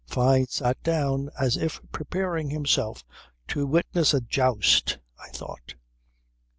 [0.07, 3.03] Fyne sat down as if preparing himself
[3.49, 5.75] to witness a joust, I thought.